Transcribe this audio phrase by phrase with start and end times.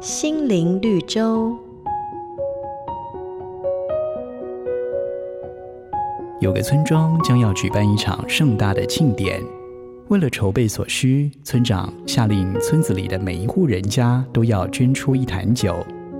[0.00, 1.54] 心灵绿洲。
[6.40, 9.38] 有个村庄将要举办一场盛大的庆典，
[10.08, 15.76] 为了筹备所需，村长下令村子里的每一户人家都要捐出一坛酒，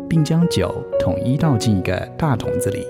[0.06, 2.84] 并将酒统一倒进一个大桶子里。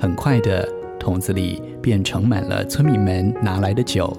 [0.00, 0.68] 很快的，
[0.98, 4.12] 桶子里便盛满了村民们拿来的酒。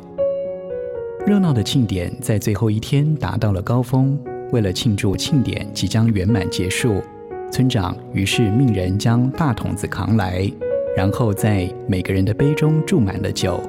[1.28, 4.18] 热闹的庆典在最后一天达到了高峰。
[4.54, 7.02] 为了庆祝庆典即将圆满结束，
[7.52, 10.48] 村长于是命人将大桶子扛来，
[10.96, 13.60] 然后在每个人的杯中注满了酒。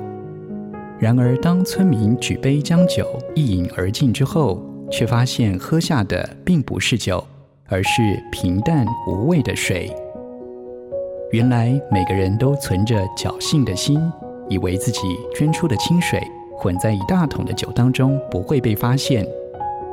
[0.98, 7.24] 然而，当村民举杯将酒一饮而尽之后，却发现喝下的并不是酒，
[7.66, 9.90] 而是平淡无味的水。
[11.32, 13.98] 原来，每个人都存着侥幸的心，
[14.50, 15.00] 以为自己
[15.34, 16.22] 捐出的清水
[16.58, 19.26] 混在一大桶的酒当中不会被发现。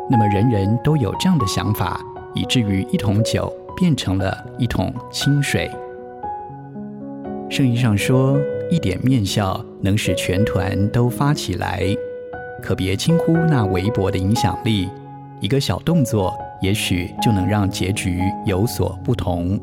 [0.09, 1.99] 那么人人都有这样的想法，
[2.33, 5.69] 以至于一桶酒变成了一桶清水。
[7.49, 8.37] 圣意上说，
[8.69, 11.83] 一点面笑能使全团都发起来，
[12.61, 14.89] 可别轻忽那微薄的影响力。
[15.39, 19.59] 一个小动作，也许就能让结局有所不同。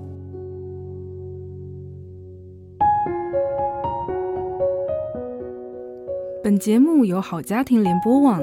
[6.42, 8.42] 本节目由好家庭联播网。